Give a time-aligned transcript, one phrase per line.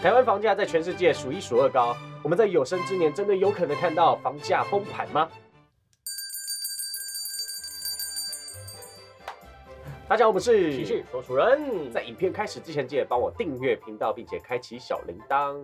[0.00, 5.28] 台湾房价在全世界数一数二高，我们在有生之年真的有可能看到房价崩盘吗？
[10.08, 15.60] 大家好，我们是喜剧说书人，在影片开始之前，记得帮我订阅频道，并且开启小铃铛。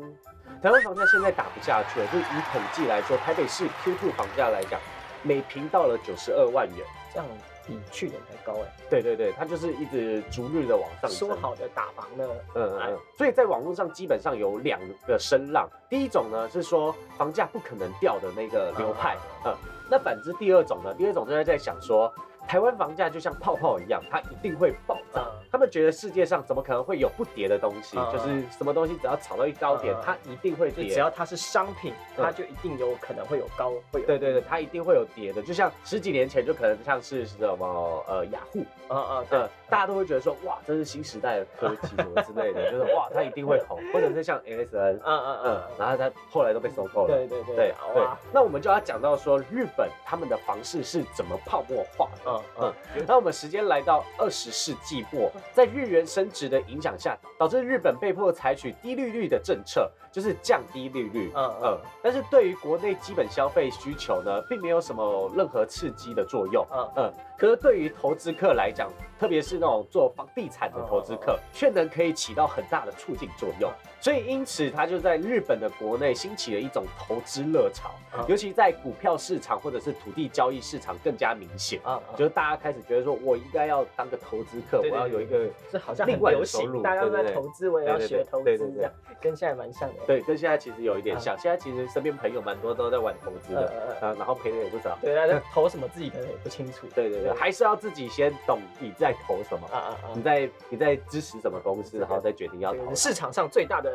[0.61, 4.81] 台湾房价现在打不下去了，就以统计来说，台北市 Q2 房价来讲，
[5.23, 7.27] 每平到了九十二万元，这样
[7.67, 8.77] 比去年还高哎。
[8.91, 11.29] 对对对，它就是一直逐日的往上升。
[11.29, 12.27] 说好的打房呢？
[12.55, 12.99] 嗯嗯嗯。
[13.17, 19.55] 所以在网络上基本上有两个声浪，第一种呢是说房价不可能掉的那个流派，嗯，
[19.91, 22.13] 那反之第二种呢，第二种就是在想说。
[22.47, 25.27] 台湾房价就像泡泡一样，它一定会爆炸。
[25.55, 27.97] 他们觉得世界上怎么可能会有不跌的东西？
[28.13, 30.89] 就是什么东西只要炒到一高点，它一定会跌。
[30.89, 34.07] 只要它是商品，它就一定有可能会有高，会有。
[34.09, 35.41] 对对对，它一定会有跌的。
[35.41, 39.39] 就像十几年前，就可能像是什么呃雅虎，嗯嗯，对，
[39.71, 43.79] 大家都会觉得说哇，这是新时代的科技什么之类的， 就是哇，它一定会红。
[43.93, 47.15] 或者是像 MSN，嗯嗯嗯，然后它后来都被收购了。
[47.15, 48.05] 对对对对，对。
[48.33, 52.43] 那我们就要讲到说日本他们的房市是怎么泡沫化的。
[52.59, 61.31] 嗯嗯，那我们时间来到二十世纪末，在日元升值的影响下，导致日本被迫采取低利率的政策，就是降低利率。
[61.35, 66.67] 嗯嗯，但是对于国内基本消费需求呢，并没有什么任何刺激的作用。
[66.73, 73.71] 嗯嗯，可是对于投资客来讲，特别是那种做房地产的投资客，却能可以起到很大的促进作用。
[74.01, 77.93] 所以因此，他就在日本的国内兴起了一种投资热潮，
[78.29, 81.81] 尤其在股票市场或者是土地交易市场更加明显。
[81.83, 89.95] 啊，就是大家开始觉得说，我应该要当个投资客，我要有一个这好像另外的收入，大家在投资，我也要学投资，这样跟现在蛮像的。
[90.07, 91.35] 对，跟现在其实有一点像。
[91.39, 94.99] 现在其实身边朋友蛮多都在玩投资的，啊，然后赔的也不少。
[95.01, 96.87] 对，他投什么自己可能也不清楚。
[96.95, 102.95] 对对对，还是要自己先懂你在投什么，啊啊啊，你在你在支持什么公司，然后再决定要投。
[102.95, 103.91] 市场上最大的。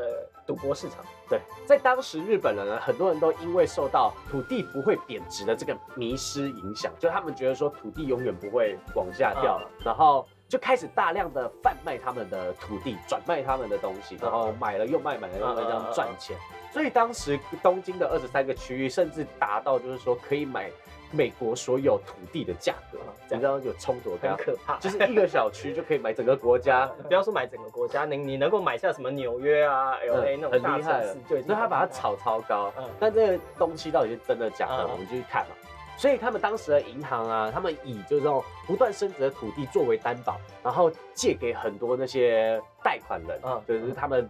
[0.50, 16.36] 赌博市场，对，在当时日本人呢，很多人都因为受到土地不会贬值的这个迷失影响，就他们觉得说土地永远不会往下掉，然后就开始大量的贩卖他们的土地，转卖他们的东西，然后买了又卖，买了又卖，这样赚钱。
[16.72, 20.70] 所以当时东京的二十三个区域，甚至达到就是说可以买。
[21.12, 23.00] 美国所有土地的价格，
[23.32, 26.86] 你知道有冲突很可怕，就是一个小区就可以买整个国家。
[27.10, 32.72] 不要说买整个国家，你你能够买下什么纽约啊、L A 那种大城市，对，所以他把它炒超高。
[33.00, 35.56] 但这个东西到底是真的假的，我们就去看嘛。
[35.98, 44.30] 所以他们当时的银行啊，他们以就是这种不断升值的土地作为担保，然后借给很多那些贷款人，就是他们。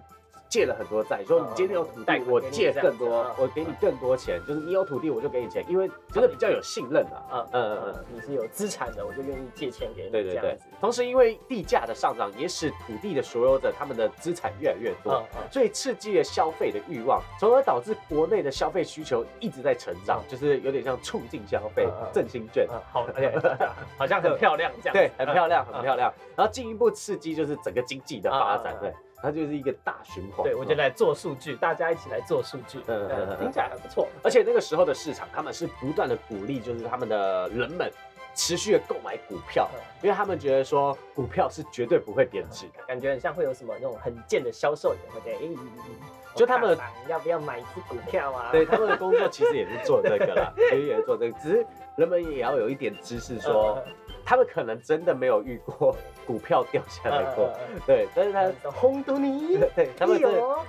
[0.49, 7.23] 借了很多债，说你今天有土地，我借更多，我给你更多钱，就是你有土地，我就给你钱，因为真的比较有信任啊。
[7.29, 10.09] 嗯嗯嗯，你是有资产的，我就愿意借钱给你。
[10.09, 10.57] 对对对。
[10.81, 22.67] 同时，因为地价的上涨，也使土地的所有者他们的资产越来越多，所以刺激了消费的欲望，从而导致国内的消费需求一直在成长，就是有点像促进消费振兴券。
[22.91, 23.07] 好，
[23.99, 24.93] 好像很漂亮这样。
[24.93, 26.11] 对，很漂亮，很漂亮。
[26.35, 28.75] 然后进一步刺激就是整个经济的发展。
[28.81, 28.91] 对。
[29.21, 30.43] 它就是一个大循环。
[30.43, 34.07] 对，我就来做数据，大家一起来做数据，嗯嗯，听起来还不错。
[34.23, 37.91] 而且那个时候的市场，他们是不断的鼓励，就是他们的人们
[38.33, 39.69] 持续的购买股票，
[40.01, 45.53] 因为他们觉得说股票是绝对不会贬值的，感觉很像会有什么那种很贱的销售员会这样，
[46.35, 48.49] 就他们要不要买一只股票啊？
[48.51, 51.65] 对，他们的工作其实也是做这个啦， 其实也是做这个，只是
[51.97, 53.83] 人们也要有一点知识说。
[54.29, 57.51] 他们可能真的没有遇过股票掉下来过，
[57.87, 58.31] 对，但是
[58.61, 60.27] 他轰动你， 对，他们是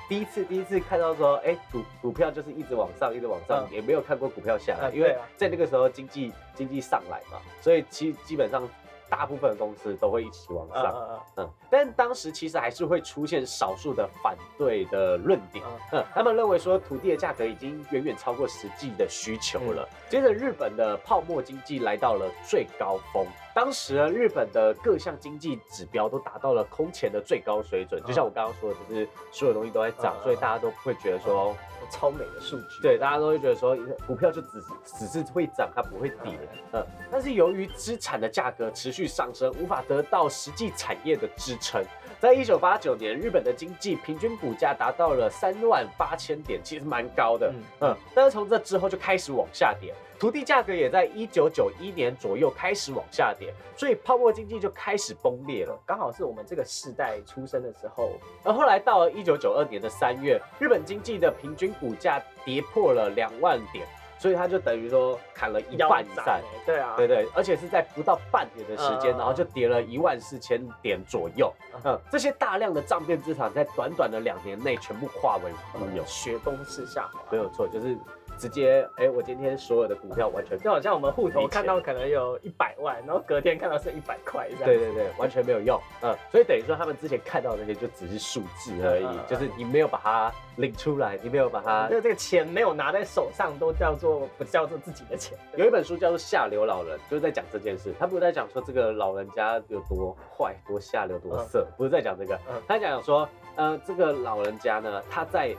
[0.09, 8.67] 第一次第一次看到说，哎，股股票就是一直往上，一直往上，也没有看过股票下来，因为在那个时候经济经济上来嘛，所以其基本上。
[9.11, 19.89] 大部分的公司都会一起往上，嗯，但当时其实还是会出现少数的反对的论点，嗯，他们认为说土地的价格已经远远超过实际的需求了。
[20.09, 31.55] 接着，日本的泡沫经济来到了最高峰，当时日本的各项经济指标都达到了空前的最高水准，就像我刚刚说的，就是所有东西都在涨，所以大家都不会觉得说。
[31.93, 33.77] 超美的数据，对，大家都会觉得说
[34.07, 36.39] 股票就只只是会涨，它不会跌，
[36.73, 41.83] 嗯，但是由于资产的价格持续上升，无法得到实际产业的支撑。
[42.21, 49.93] 在一九八九年，日本的经济平均股价达到了三万八千点，其实蛮高的，嗯，但是从这之后就开始往下跌。
[50.21, 55.75] 土地价格也在一九九一年左右开始往下跌，所以泡沫经济就开始崩裂了。
[55.87, 58.13] 刚好是我们这个世代出生的时候，
[58.45, 63.87] 而后来到了一九九二年的三月，日本经济的平均股价跌破了两万点。
[64.19, 71.51] 所以他就等于说砍了一半以上，对啊，对对，而且是在不到半年的时间，然后就跌了一万四千点左右。
[71.83, 75.51] 嗯，这些大量的账面资产在短短的两年内全部化为
[75.81, 77.23] 乌有，雪崩式下滑。
[77.31, 77.97] 没有错，就是。
[78.41, 84.65] 直接哎，我今天所有的股票完全就好像我们户头看到可能有一百万，然后隔天看到是一百块这样。
[84.65, 85.79] 对对对，完全没有用。
[86.01, 95.37] 嗯，所以等于说他们之前看到那些就只是数字而已，就是你没有把它领出来，你没有把它，就这个钱没有拿在手上，都叫做不叫做自己的钱。
[95.57, 97.93] 有一本书叫做《下流老人》，就是在讲这件事。
[97.99, 102.39] 他不是在讲说这个老人家有多坏、多下流、多色，不是在讲这个。
[102.67, 105.55] 他讲说，呃，这个老人家呢，他在。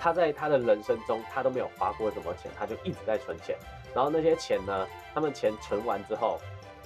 [0.00, 3.56] 他在他的人生中，他都没有花过什么钱，他就一直在存钱。
[3.94, 6.38] 然后那些钱呢，他们钱存完之后，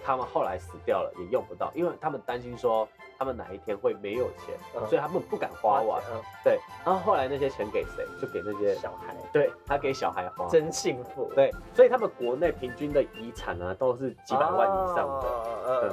[0.04, 4.54] 他们后来死掉了也用不到，因为他们担心说他们哪一天会没有钱，
[4.88, 6.02] 所以他们不敢花完。
[6.44, 8.06] 对，然后后来那些钱给谁？
[8.20, 9.14] 就给那些小孩。
[9.32, 11.30] 对他给小孩花，真幸福。
[11.34, 15.28] 对，所以他们国内平均的遗产呢，都是几百万以上的。
[15.66, 15.92] 呃，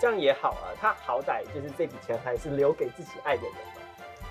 [0.00, 3.52] 这样也好啊，他好歹就是这笔钱还是留给自己爱的人。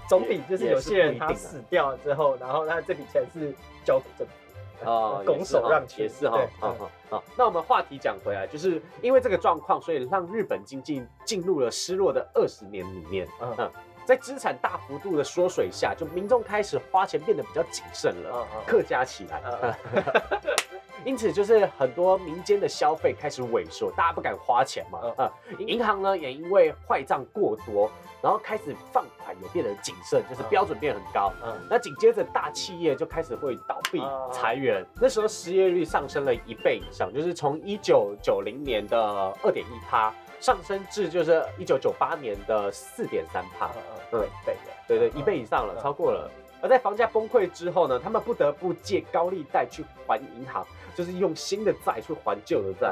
[0.08, 3.54] 总比就是有些人他死掉之后，然后他这笔钱是
[3.84, 7.24] 交给政府啊， 拱手让也是哈，好好好。
[7.38, 13.28] 那我们话题讲回来，就是因为这个状况，所以让日本经济进入了失落的二十年里面。
[13.42, 13.72] 嗯，
[14.06, 19.42] 在资产大幅度的缩水下，就民众开始花钱变得比较谨慎了，客家起来。
[21.06, 25.00] 因此，就是很多民间的消费开始萎缩，大家不敢花钱嘛。
[25.18, 27.90] 嗯，银行呢也因为坏账过多，
[28.24, 31.32] 然后开始放款也变得谨慎，就是标准变很高。
[31.44, 39.00] 嗯，那紧接着大企业就开始会倒闭裁员，那时候失业率上升了一倍以上，就是从一九九零年的
[39.44, 43.70] 二点一趴上升至就是一九九八年的四点三趴。
[44.10, 44.28] 对
[44.88, 46.30] 对对，一倍以上了，超过了。
[46.66, 50.66] 而在房价崩溃之后呢，他们不得不借高利贷去还银行。
[50.96, 52.90] 就是用新的债去还旧的债，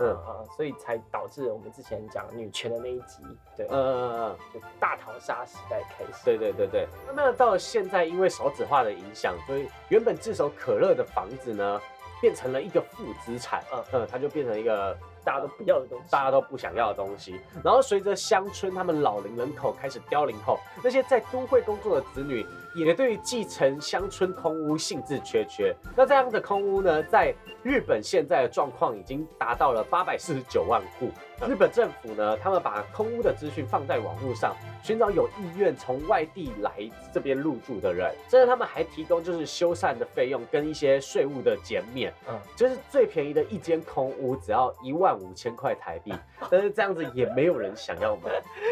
[0.00, 0.16] 嗯，
[0.56, 3.22] 所以才导致我们之前讲女权的那一集，
[3.56, 6.88] 对，嗯嗯嗯，就大逃杀时代开始，对对对对。
[7.14, 11.80] 那到了现在，因为少子化的影响，所以原本炙手可热的房子呢，
[12.20, 14.98] 变成了一个负资产，嗯嗯，它就变成一个。
[15.24, 17.40] 大家都不要的东西，大家都不想要的东西。
[17.62, 22.44] 然后随着乡村他们老龄人口开始凋零后，那些在都会工作的子女
[22.74, 25.74] 也对于继承乡村空屋兴致缺缺。
[25.96, 31.08] 那这样的空屋呢，在日本现在的状况已经达到了八百四十九万户。
[31.48, 36.72] 日本政府呢，他们把空屋的资讯放在网络上，寻找有意愿从外地来
[37.12, 38.14] 这边入住的人。
[38.28, 42.12] 甚至他们还提供就是修缮的费用跟一些税务的减免。
[42.28, 46.14] 嗯，就是最便宜的一间空屋只要一万五千块台币，
[46.48, 48.30] 但是这样子也没有人想要买。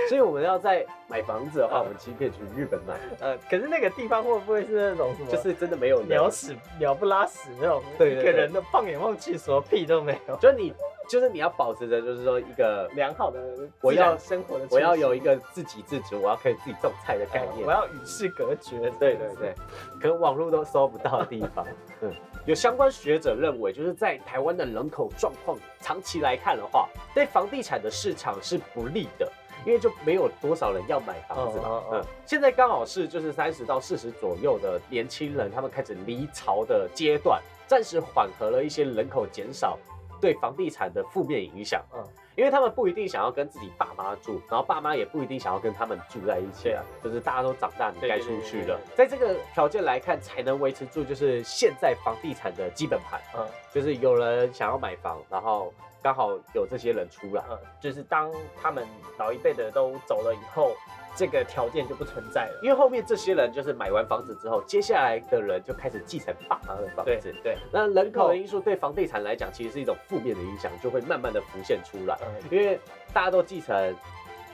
[0.09, 2.95] 所以我们要在买房子的话，我们其实可以去日本买。
[3.21, 5.31] 呃，可是那个地方会不会是那种什么？
[5.31, 10.37] 就是真的没有鸟屎鸟不拉屎那种，一个人的放眼望去，什么屁都没有。
[10.37, 10.73] 就是你。
[11.09, 13.39] 就是你要保持着，就是说一个良好的
[13.83, 18.79] 我要生活的，我要有一个自给自足，我要可以自己种菜的概念，我要与世隔绝。
[18.99, 19.55] 对对对，
[20.00, 21.67] 可能网络都搜不到的地方。
[22.00, 22.11] 嗯，
[22.47, 29.31] 有相关学者认为，就是在台湾的人口状况长期来看的话，对房地产的市场是不利的，
[29.64, 31.82] 因为就没有多少人要买房子嘛。
[31.93, 39.79] 嗯，现在刚好是就是三十到四十左右的年轻人，他们开始离巢的阶段，暂时缓和了一些人口减少。
[40.20, 42.00] 对房地产的负面影响，嗯，
[42.37, 48.79] 因为他们不一定想要跟自己爸妈住，然后爸妈也不一定想要跟他们住在一起啊，就是大家都长大，你该出去了。
[48.94, 53.44] 在这个条件来看，才能维持住就是现在房地产的基本盘，嗯，
[53.75, 58.31] 就是有人想要买房，然后刚好有这些人出来，嗯，就是当
[58.61, 58.85] 他们
[59.19, 60.73] 老一辈的都走了以后。
[61.15, 67.35] 这个条件就不存在了，因为后面这些人就是买完房子之后，接下来的人就开始继承爸妈的房子。
[67.44, 72.19] 对，那人口的因素对房地产来讲，其实是一种负面的影响，就会慢慢的浮现出来。
[72.51, 72.81] 因为
[73.13, 73.94] 大家都继承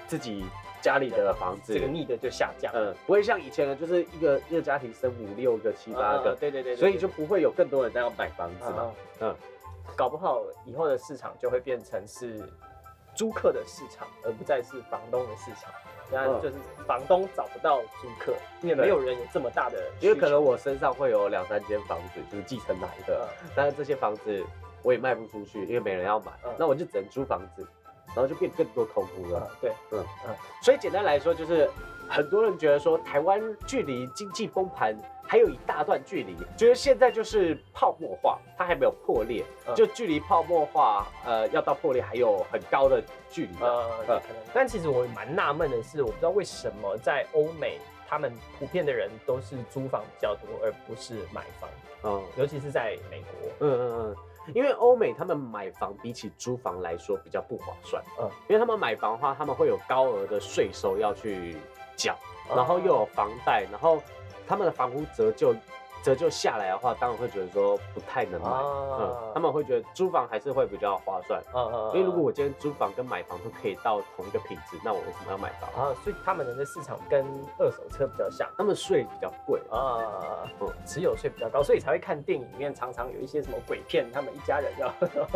[0.09, 0.45] 自己
[0.81, 2.73] 家里的房子，这个逆的就下降。
[2.75, 6.37] 嗯，不会像以前的，就是一个一个家庭生五六个、七八个。
[6.40, 6.75] 对对对。
[6.75, 8.93] 所以就不会有更多人在要买房子嘛。
[9.21, 9.33] 嗯，
[9.97, 12.40] 搞不好以后的市场就会变成是
[13.14, 15.73] 租客的市场，而不再是房东的市场。
[16.11, 16.54] 然后就是
[16.87, 24.42] 房东找不到租客，因为没有人有这么大的，因为可能我身上会有两三间房子，就是继承来的，但是这些房子
[24.83, 27.68] 我也卖不出去，因为没人要买，那我就只能租房子，
[28.07, 29.50] 然后就变更多空屋了。
[29.61, 31.71] 对，嗯嗯，所以简单来说，就是
[32.09, 34.97] 很多人觉得说台湾距离经济崩盘。
[35.31, 39.45] 还有一大段距离，觉得现在就是泡沫化，它还没有破裂，
[39.77, 43.53] 就距离泡沫化，呃，要到破裂还有很高的距离。
[43.61, 44.37] 呃，可能。
[44.55, 51.69] 但其实我蛮纳闷的是，我不知道为什么在欧美，他们普遍的人都是租房比较多，而不是买房。
[52.05, 53.50] 嗯，尤其是在美国。
[53.61, 54.17] 嗯嗯嗯，
[54.55, 58.03] 因为欧美他们买房比起租房来说比较不划算。
[58.19, 61.59] 嗯，因为他们买房的话，他们会有高额的税收要去
[61.99, 62.17] 缴，
[62.57, 64.00] 然后又有房贷，然后
[64.47, 65.55] 他们的房屋折旧。
[66.02, 75.69] 折旧下来的话，当然会觉得说不太能买，嗯，他们会觉得租房还是会比较划算，嗯嗯，因为如果我今天租房跟买房都可以到同一个品质，那我为什么要买房？
[75.75, 75.95] 啊？
[76.05, 77.26] 所以他们的市场跟
[77.59, 79.61] 二手车比较像，他们税比较贵。
[79.71, 80.69] 啊，嗯。
[80.87, 84.88] 持有税比较高，所以才会看电影里面常常有一些什么鬼片，他们一家人要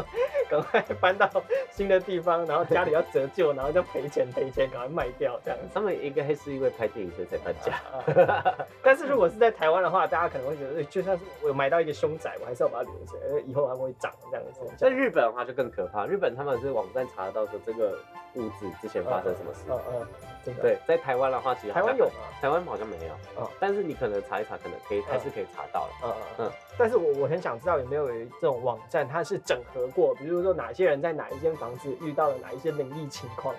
[0.49, 1.29] 赶快搬到
[1.71, 5.59] 新的地方，然后家里要折旧，然后就赔钱赔钱，赶快卖掉这样。
[5.75, 10.52] 他们应该是因为拍电影所以才搬家，但是如果是在台湾的话，大家可能会。
[10.91, 14.61] 就算是我有买到一个凶宅，我还是要把它留着，因为以后还会涨这样子。
[14.77, 17.99] 在日本的话就更可怕，日本他们是网站查得到说这个
[18.35, 19.61] 屋子之前发生什么事。
[19.69, 20.07] 嗯嗯，
[20.45, 20.63] 真的。
[20.63, 22.13] 对，在台湾的话，其实台湾有吗？
[22.41, 23.15] 台湾好像没有。
[23.39, 25.93] 嗯，但是你可能查一查，可能可以还是可以查到了。
[26.05, 26.53] 嗯嗯嗯。
[26.79, 33.55] 但是我我很想知道有没有这种网站，它是整合过，比如说哪些人在哪一间房子遇到了哪一些灵异情况。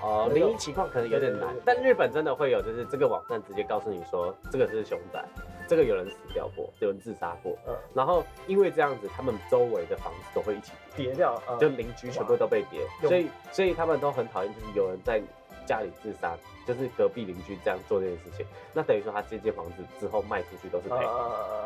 [0.00, 5.24] 哦，灵异情况可能有点难，但日本真的会有，就是这个网站直接告诉你说，这个是凶宅。
[5.68, 15.20] 这个有人死掉过，有人自杀过，嗯，然后因为这样子，他们周围的房子都会一起跌掉，就邻居全部都被跌，所以所以他们都很讨厌，就是有人在
[15.66, 16.34] 家里自杀，
[16.66, 20.96] 就是隔壁邻居这样做这件事情，那等于说他这间房子之后卖出去都是赔。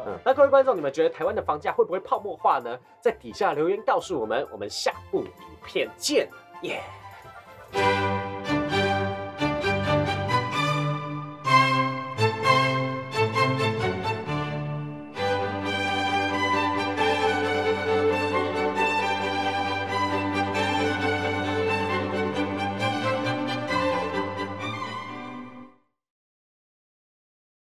[0.07, 2.77] 嗯，那各位观众，你们觉得台湾的房价会不会泡沫化呢？
[3.01, 5.31] 在底下留言告诉我们，我们下部影
[5.65, 6.29] 片见，
[6.63, 6.83] 耶。